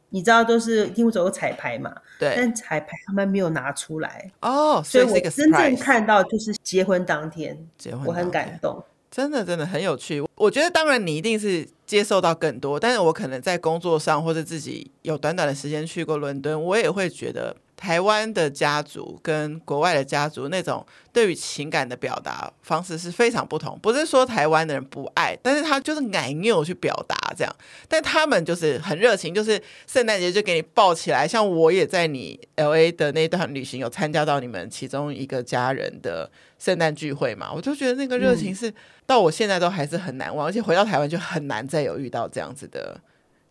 [0.08, 10.26] 你知道都是听我走过彩排嘛，对，但彩排他们没有拿出来哦，所以我真正看到就是结婚当天，结婚我很感动，真的真的很有趣。
[10.34, 17.54] 我觉得当然你一定是接受到更多，但是我可能在工作上或者自己有短短的时间去过伦敦，我也会觉得。
[17.80, 23.78] 台湾的家族跟国外的家族那种对于情感的表达方式是非常不同。
[23.80, 27.56] 不是说台湾的人不爱，但是他就是爱拗去表达这样。
[27.88, 31.26] 但他们就是很热情，就是圣诞节就给你抱起来。
[31.26, 38.70] 像我也在你 LA 的那段旅行有参加到你们其中一个家人的圣诞聚会嘛，我就觉得那个热情是
[39.06, 43.00] 到我现在都还是很难忘，而且回到台湾就很难再有遇到这样子的。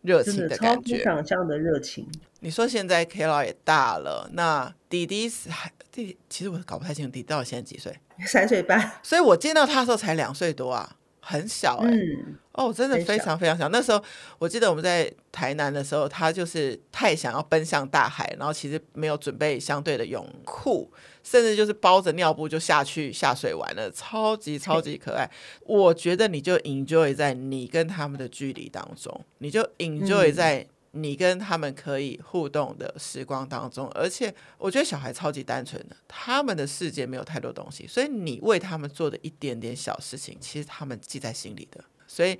[0.02, 2.06] 热情的感觉，想象的热情。
[2.40, 7.94] 你说现在 K 老也大了，那弟弟是还弟弟，其实我搞不太清楚弟弟到底现在几岁？
[8.26, 8.92] 三岁半。
[9.02, 11.96] 所以我见到他的时候才两岁多啊，很小哎、欸。
[11.96, 12.36] 嗯。
[12.52, 13.68] 哦，真的非常非常小。
[13.68, 14.02] 那时候
[14.38, 20.90] 我记得我们在台南的时候，他就是太想要奔向大海，然后其实没有准备相对的泳裤。
[21.30, 25.30] 甚至就是包着尿布就下去下水玩了，超级超级可爱。
[25.60, 33.88] 我觉得你就 enjoy 在你跟他们的距离当中，你就 enjoy 在你跟他们可以互动的时光当中。
[33.90, 41.84] 而且我觉得小孩超级单纯的，他们的世界没有太多东西，所以你为他们做的一点点小事情，其实他们记在心里的。
[42.08, 42.36] 所以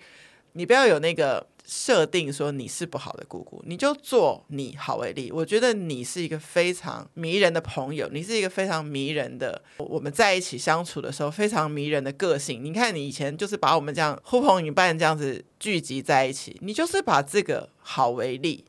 [0.52, 1.46] 你不要有那个。
[1.72, 5.30] 设定说你是不好的姑姑，你就做你好为例。
[5.30, 9.62] 我觉得你是一个非常迷人的朋友，你是一个非常迷人的。
[9.76, 12.64] 我们在一起相处的时候，非常迷人的个性。
[12.64, 18.64] 你看你以前就是把我们这样呼朋引伴这样子聚集在一起，你就是把这个好为例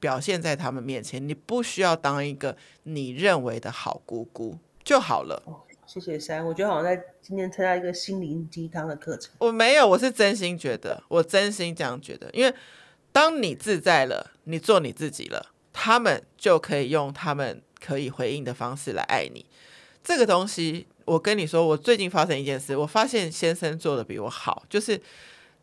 [0.00, 1.28] 表现在他们面前。
[1.28, 5.42] 你不需要当一个你认为的好姑姑就好了。
[5.86, 9.32] 谢谢三，我觉得好像在今天参加一个心灵鸡汤的课程。
[9.38, 12.28] 我没有，我是真心觉得，我真心这样觉得。
[12.32, 12.52] 因为
[13.12, 19.46] 当你自在了，你做你自己了，他们就可以用他们可以回应的方式来爱你。
[20.02, 24.64] 这个东西，我跟你说，我最近发生一件事，我发现先生做的比我好。
[24.68, 25.00] 就是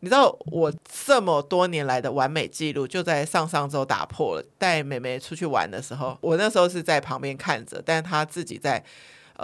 [0.00, 0.72] 你知道，我
[1.06, 4.44] 这么多年来的完美记录，就在上上周打破了。
[4.56, 8.82] 带妹妹出去玩的时候，我那时候是在旁边看着，但是他自己在。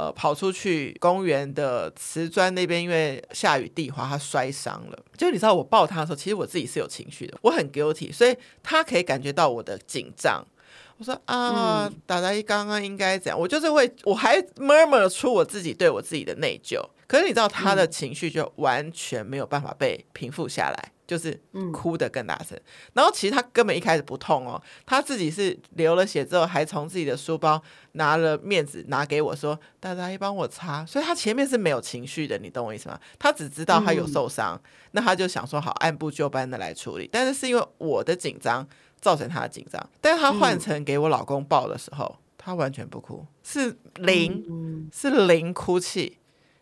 [0.00, 4.98] 呃，跑出去公园的瓷砖那边，因为下雨地滑，他摔伤了。
[5.14, 10.42] 就你知道，我抱他的时候，其实我自己是有情绪的，我很 guilty，所以他可以感觉到我的紧张。
[10.96, 13.38] 我说啊，达达一刚刚应该怎样？
[13.38, 16.80] 我就是会，我还 murmur 出我自己对我自己的内疚。
[17.06, 20.92] 可是你知道，他的情绪就完全没有办法被平复下来。
[21.10, 21.36] 就是
[21.72, 22.56] 哭得更大声。
[22.56, 27.60] 嗯、然后其实他根本一开始不痛哦，他自己是流了血之后，还从自己的书包
[27.92, 32.96] 拿了面纸拿给我说：“大大，一帮我擦。”所以他前面是没有情绪的，你懂我意思吗？
[33.18, 37.10] 他只知道他有受伤，嗯、那他就想说好按部就班的来处理。
[37.10, 38.64] 但是是因为我的紧张
[39.00, 46.18] 造成他的紧张，但是他换成给我老公抱的时候，嗯、他完全不哭，是零，嗯、是零哭泣。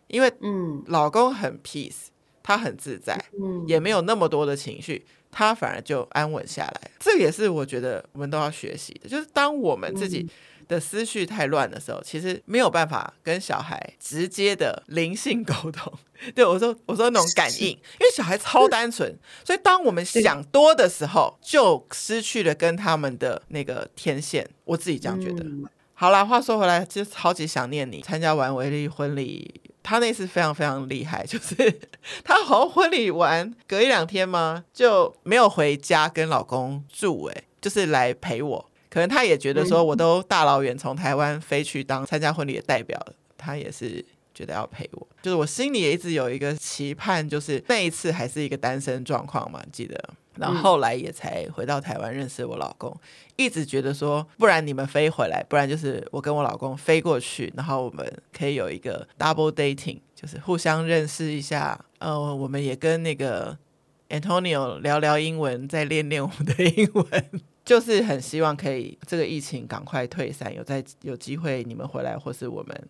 [0.07, 2.07] 因为嗯，老公很 peace，
[2.49, 6.91] 他很自在，嗯，也没有那么多的情绪，他反而就安稳下来。
[6.99, 10.27] 这也是我觉得我们都要学习的，就是当我们自己
[10.67, 15.93] 的思绪太乱的时候，其实没有办法跟小孩直接的灵性沟通。
[16.33, 24.49] 对，我说，我说那种感应，因为小孩超单纯，所以当我们想多的时候，就失去了跟他们的那个天线。
[24.63, 25.45] 我自己这样觉得。
[25.93, 28.01] 好啦，话说回来，其实超级想念你。
[28.01, 29.61] 参加完维利婚礼。
[29.89, 31.55] 他那次非常非常厉害，就是
[32.23, 38.69] 他好像婚礼完隔一两天嘛，就没有回家跟老公住，哎，就是来陪我。
[38.87, 43.03] 可能他也觉得说，我都大老远从台湾飞去当参加婚礼的代表，
[43.35, 44.05] 他也是
[44.39, 45.07] 觉得要陪我。
[45.21, 50.01] 就是我心里也一直有一个期盼，就是那一次还是一个单身状况嘛，记得。
[50.35, 52.95] 然后后来也才回到台湾认识我老公，
[53.35, 61.77] 一直觉得说，不然你们飞回来，不然就是我跟我老公飞过去，然后我们可以有一个 double dating，就是互相认识一下。
[61.97, 63.57] 呃，我们也跟那个
[64.07, 67.29] Antonio 聊聊英文，再练练我们的英文，
[67.65, 72.89] 就是很希望可以这个疫情赶快退散，有在有机会你们回来，或是我们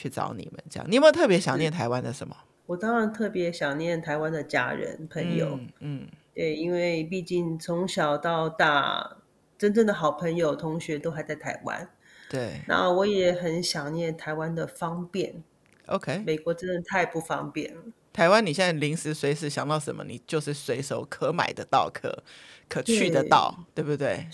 [0.00, 0.86] 去找你们这样。
[0.88, 2.36] 你有没有特别想念台湾的什么？
[2.66, 5.68] 我当然特别想念台湾的家人朋友，嗯。
[5.80, 9.18] 嗯对，因为毕竟从小到大，
[9.58, 11.90] 真正的好朋友、同学都还在台湾。
[12.30, 15.42] 对，那我也很想念台湾的方便。
[15.86, 17.82] OK，美国真的太不方便了。
[18.12, 22.22] 台湾，你现在临时随时想到什么，你就是随手可买得到、可
[22.68, 24.26] 可去得到，对，对不对？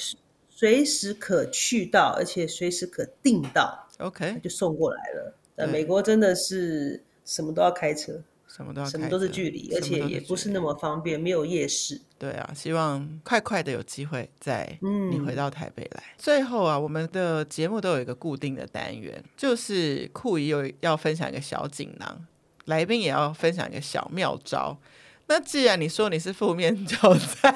[0.48, 3.88] 随时可去到，而且随时可订到。
[3.98, 5.34] OK，就送过来了。
[5.56, 8.22] 但美国真的是什么都要开车。
[8.48, 12.00] 什么都要，什么都是距离，而且也不是那么方便，没有夜市。
[12.18, 14.78] 对啊，希望快快的有机会再
[15.10, 16.02] 你回到台北来。
[16.02, 22.24] 嗯、最后啊，我们的节目都有一个固定的单元，就是酷姨有要分享一个小锦囊，
[22.64, 24.78] 来宾也要分享一个小妙招。
[25.26, 27.54] 那既然你说你是负面教材，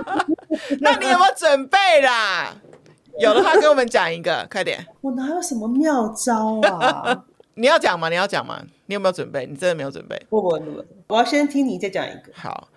[0.80, 2.54] 那你有没有准备啦？
[3.18, 4.84] 有的话跟我们讲一个，快点。
[5.00, 7.24] 我哪有什么妙招啊？
[7.54, 8.08] 你要讲吗？
[8.08, 8.64] 你要讲吗？
[8.86, 9.46] 你有没有准备？
[9.46, 10.20] 你真的没有准备？
[10.28, 12.32] 不不不，我要先听你再讲一个。
[12.34, 12.68] 好，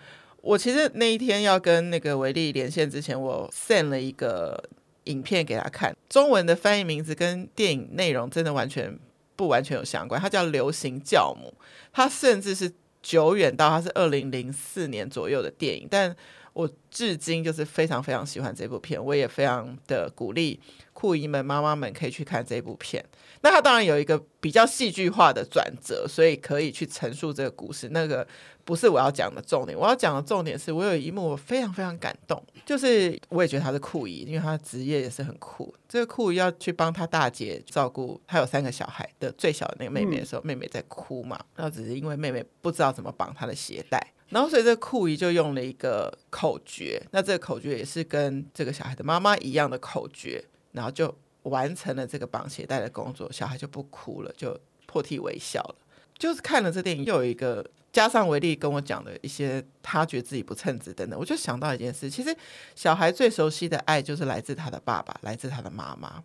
[0.41, 4.63] 我其实那一天要跟那个维利连线之前，我 send 了一个
[5.05, 8.97] 影片给他看，中文的翻译名字跟电影内容真的完全
[9.35, 10.21] 不完全有相关。
[10.21, 11.53] 它叫《流行教母》，
[11.91, 12.71] 它甚至是
[13.01, 16.15] 久远到它是二零零四年左右的电影，但
[16.57, 20.59] 我至今就是非常非常喜欢这部片，我也非常的鼓励
[20.91, 23.05] 酷姨们、妈妈们可以去看这部片。
[23.41, 27.89] 那它当然有一个比较戏剧化的转折，所以可以去陈述这个故事。
[27.89, 28.27] 那个
[28.65, 35.71] 不是我要讲的重点，我要讲的重点是我有一幕我非常非常感动，就是我也觉得他是酷姨，因为他的职业也是很酷。
[35.87, 51.17] 这个酷姨要去帮他大姐照顾，他有三个小孩的最小的那个妹妹的时候，嗯、妹妹在哭嘛，然后只是因为妹妹不知道怎么绑她的鞋带，然后所以这个酷姨就用了一个口诀，那这个口诀也是跟这个小孩的妈妈一样的口诀，然后就。
[51.43, 55.75] 完成了这个绑鞋带的工作，小孩就不哭了，就破涕为笑了。
[56.17, 62.35] 就是看了这电影，又有一个加上维利跟我讲的一些，他觉得自己不称职等等，我就想到一件事：其实
[62.75, 66.21] 小孩最熟悉的爱就是来自他的爸爸，来自他的妈妈，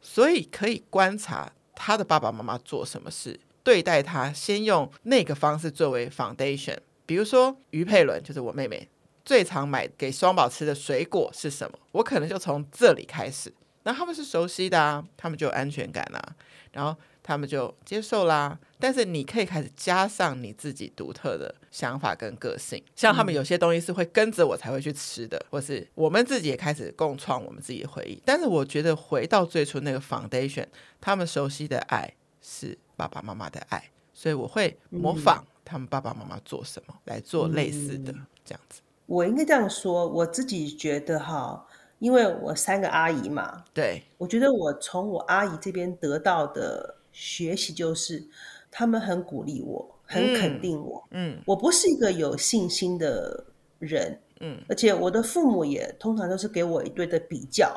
[0.00, 6.78] 所以可以观察他的爸爸妈妈做什么事，对待他，先用那个方式作为 foundation。
[7.06, 8.88] 比如说于佩伦，就是我妹妹，
[9.24, 11.78] 最常买给双宝吃的水果是什么？
[11.92, 13.52] 我可能就从这里开始。
[13.84, 16.36] 那他们是熟悉的啊，他们就有安全感啦，
[16.72, 18.58] 然后他们就接受啦。
[18.78, 28.18] 但是你可以开始加上你自己独特的想法跟个性，像他们有些东西是会跟着我才会去吃的，或是我们自己也开始共创我们自己的回忆。
[28.24, 30.66] 但是我觉得回到最初那个 foundation，
[30.98, 38.12] 他们熟悉的爱是爸爸妈妈的爱，所以我会模仿他们爸爸妈妈做什么来做类似的
[38.44, 38.80] 这样子。
[39.06, 41.66] 我应该这样说，我自己觉得哈。
[42.00, 48.22] 因为我三个阿姨嘛，对，我觉得我从我阿姨这边得到的学习就是，
[48.70, 51.02] 他们很鼓励我，很肯定我。
[51.12, 53.46] 嗯，我不是一个有信心的
[53.78, 57.72] 人，嗯，而且我的父母也通常都是给我一堆的比较，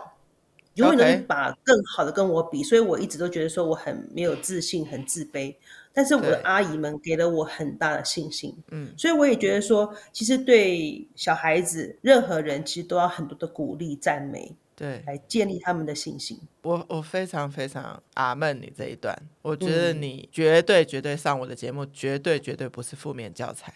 [0.74, 5.56] 永远都把更好的跟我比，所以我一直都觉得说我很没有自信，很自卑。
[5.98, 8.56] 但是我的阿姨们给了我很大的信心。
[8.70, 16.40] 嗯，所以我也觉得说，其实对小孩子，任何人其实都要很多的鼓励、赞美，对，来建立他们的信心。
[16.62, 23.74] 我我非常非常阿闷你这一段，我觉得你绝对绝对上我的节目，绝对绝对不是负面教材。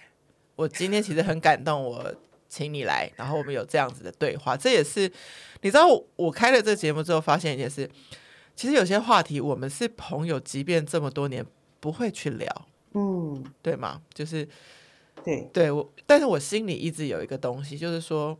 [0.55, 2.13] 我今天其实很感动，我
[2.47, 5.11] 请你来，然后我们有这样子的对话，这也是
[5.61, 7.89] 你知道我，我开了这个节目之后，发现一件事，
[8.55, 11.43] 其实有些话题我们是朋友，即便这么多年。
[11.81, 12.47] 不会去聊，
[12.93, 14.01] 嗯，对吗？
[14.13, 14.47] 就是，
[15.25, 18.37] 对，对我，但是我心里一直有一个东西，就是说，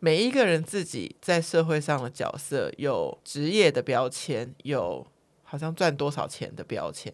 [0.00, 5.04] 每一个人自己在社会上的角色，有职业的标签，有
[5.42, 7.10] 好像赚多少钱的标签，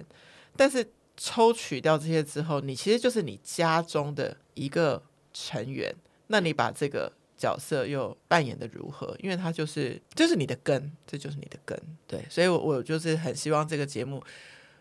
[0.57, 5.01] 但是抽取掉这些之后，你其实就是你家中的一个
[5.33, 5.95] 成员，
[6.27, 9.17] 那你把这个角色又扮演的如何？
[9.21, 14.21] 因为它就是就是你的根，这就是你的根，对，所以我我就是很希望这个节目。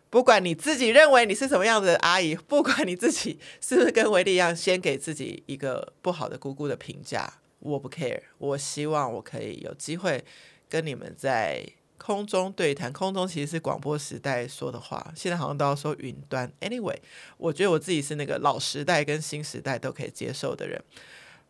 [0.09, 8.21] 不管你自己认为你是什么样子的阿姨，不管你自己是不是跟维利一样，先给自己一个不好的姑姑的评价，我不 care。
[8.39, 10.23] 我希望我可以有机会
[10.67, 11.63] 跟你们在
[11.97, 12.91] 空中对谈。
[12.91, 16.51] 空中其实是广播时代说的话，现在好像都要说云端。
[16.61, 16.97] Anyway，
[17.37, 20.83] 我觉得我自己是那个老时代跟新时代都可以接受的人。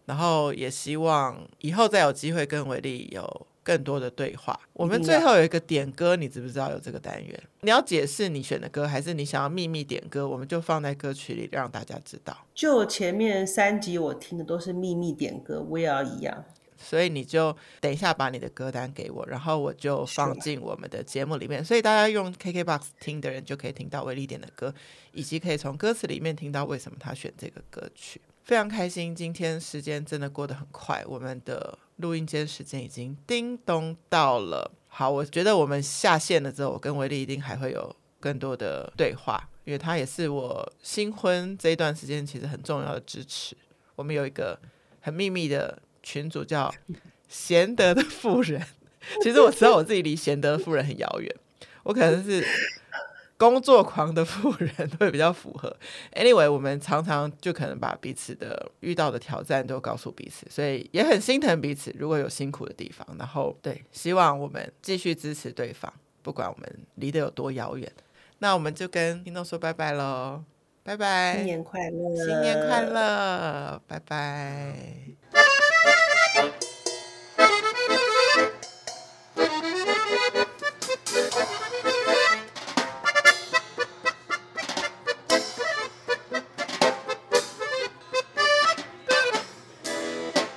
[0.06, 3.48] 然后也希望以后再有机会跟维利有。
[3.70, 7.44] 更多的对话，我们最后有一个点歌，你知不知道有这个单元？
[7.62, 10.28] 你要解释你选的歌，还是你想要秘密点歌？
[10.28, 12.36] 我们就放在歌曲里让大家知道。
[12.56, 16.44] 就前面三集我听的都是秘密点歌，我也要一样。
[16.80, 21.64] 所以你就等一下把你的歌单给我，然后我就放进我们的节目里面。
[21.64, 24.74] 所以大家用 KKBOX 听的人就可以听到威利点的歌，
[25.12, 28.20] 以及可以从歌词里面听到为什么他选这个歌曲。
[28.44, 31.78] 非常开心，今天时间真的过得很快，我们的。
[32.00, 43.56] 录音间时间已经叮咚到了，好，我觉得我们下线了之后，我跟维利一定还会有更多的对话，因为他也是我新婚这一段时间其实很重要的支持。
[43.96, 44.58] 我们有一个
[45.02, 46.74] 很秘密的群组叫
[47.28, 48.66] “贤德的妇人”，
[49.22, 51.36] 其实我知道我自己离贤德的妇人很遥远，
[51.84, 52.46] 我可能是。
[53.40, 54.70] 工作狂的富人
[55.00, 55.74] 会比较符合。
[56.14, 61.96] Anyway，我们常常就可能把彼此的遇到的挑战都告诉彼此，所以也很心疼彼此。
[61.98, 67.90] 如果有辛苦的地方，然后对，希望我们继续支持对方，不管我们离得有多遥远。
[68.40, 70.44] 那我们就跟听众说拜拜喽，
[70.84, 74.76] 拜拜，新年快乐，新年快乐，拜拜。